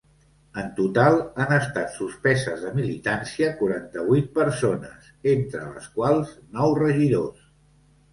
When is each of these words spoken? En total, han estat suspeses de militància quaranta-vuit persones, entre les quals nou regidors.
En 0.59 0.69
total, 0.77 1.15
han 1.43 1.51
estat 1.57 1.91
suspeses 1.97 2.63
de 2.67 2.71
militància 2.77 3.49
quaranta-vuit 3.59 4.31
persones, 4.39 5.11
entre 5.35 5.63
les 5.75 5.91
quals 5.99 6.33
nou 6.57 6.75
regidors. 6.81 7.45